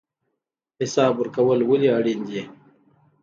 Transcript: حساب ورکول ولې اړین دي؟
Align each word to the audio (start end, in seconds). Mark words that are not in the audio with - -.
حساب 0.81 1.13
ورکول 1.19 1.59
ولې 1.65 1.89
اړین 1.97 2.19
دي؟ 2.27 2.41